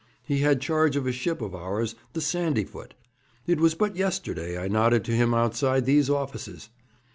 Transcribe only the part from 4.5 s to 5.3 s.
I nodded to